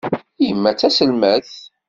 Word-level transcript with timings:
Yemma 0.45 0.71
d 0.75 0.77
taselmadt. 0.79 1.53